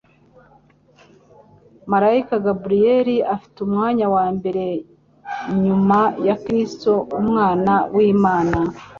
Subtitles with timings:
[1.91, 4.65] Maraika Gabneli ufite umwanya wa mbere
[5.63, 8.57] nyuma ya Kristo Umwana w'Imana,